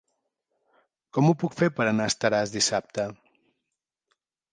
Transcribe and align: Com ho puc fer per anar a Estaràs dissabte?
Com 1.17 1.27
ho 1.27 1.33
puc 1.43 1.57
fer 1.59 1.69
per 1.79 1.85
anar 1.89 2.07
a 2.09 2.13
Estaràs 2.13 2.53
dissabte? 2.55 3.07